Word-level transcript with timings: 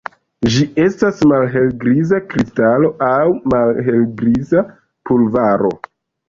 Ĝi 0.53 0.61
estas 0.85 1.19
malhelgriza 1.31 2.19
kristalo 2.31 2.89
aŭ 3.09 3.13
malhelgriza 3.53 4.65
pulvoro. 5.11 5.73